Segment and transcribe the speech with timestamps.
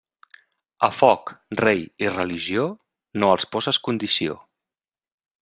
[0.87, 1.29] A foc,
[1.61, 2.65] rei i religió,
[3.21, 4.41] no els poses condició.